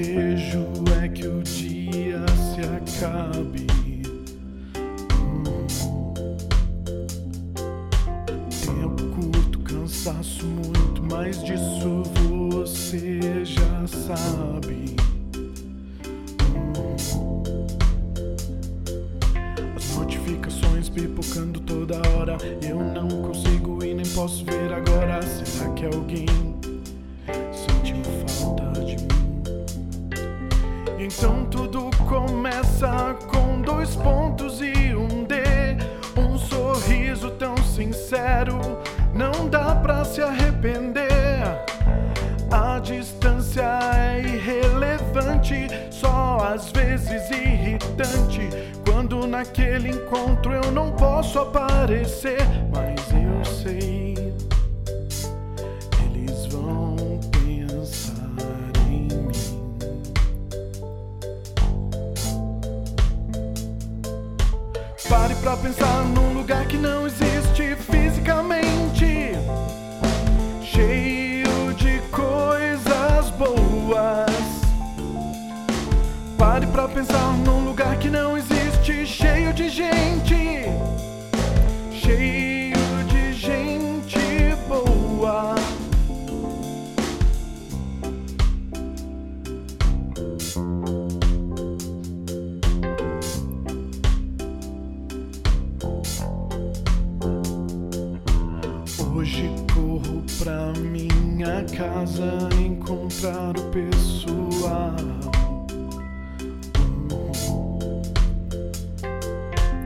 [0.00, 0.72] desejo
[1.02, 3.66] é que o dia se acabe.
[8.64, 12.02] Tempo curto, cansaço muito, mas disso
[12.50, 14.96] você já sabe.
[19.76, 22.36] As notificações pipocando toda hora.
[22.62, 25.22] Eu não consigo e nem posso ver agora.
[25.22, 26.49] Será que alguém
[31.12, 35.42] Então tudo começa com dois pontos e um D.
[36.16, 38.60] Um sorriso tão sincero,
[39.12, 41.42] não dá pra se arrepender.
[42.48, 48.48] A distância é irrelevante, só às vezes irritante.
[48.84, 52.99] Quando naquele encontro eu não posso aparecer, mas
[65.10, 69.32] Pare pra pensar num lugar que não existe fisicamente.
[70.62, 74.30] Cheio de coisas boas.
[76.38, 79.04] Pare pra pensar num lugar que não existe.
[79.04, 80.66] Cheio de gente.
[81.90, 82.49] Cheio
[99.30, 104.96] Hoje corro pra minha casa encontrar o pessoal.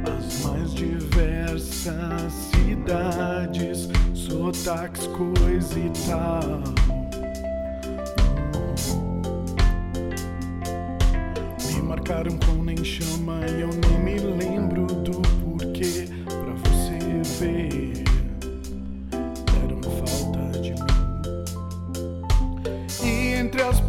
[0.09, 6.63] As mais diversas cidades, sotaques, coisa e tal.
[11.67, 18.04] Me marcaram com nem chama e eu nem me lembro do porquê pra você ver.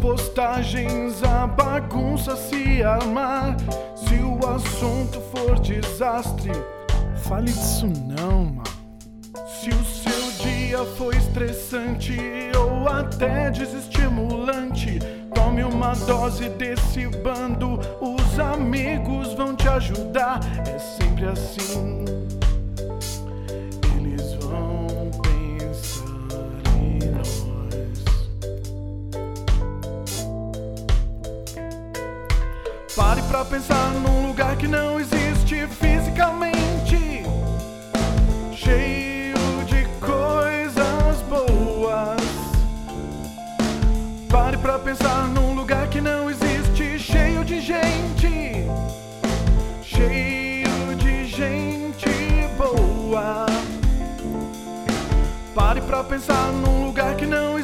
[0.06, 3.56] Postagens a bagunça se armar.
[3.96, 6.52] Se o assunto for desastre,
[7.24, 8.62] fale disso não, mano.
[9.48, 12.16] Se o seu dia foi estressante
[12.56, 15.00] ou até desestimulante,
[15.34, 17.80] tome uma dose desse bando.
[18.00, 20.38] Os amigos vão te ajudar.
[20.72, 22.04] É sempre assim.
[32.96, 37.22] Pare pra pensar num lugar que não existe fisicamente.
[38.54, 39.36] Cheio
[39.66, 42.16] de coisas boas.
[44.30, 46.98] Pare pra pensar num lugar que não existe.
[46.98, 48.64] Cheio de gente.
[49.82, 52.08] Cheio de gente
[52.56, 53.44] boa.
[55.54, 57.58] Pare pra pensar num lugar que não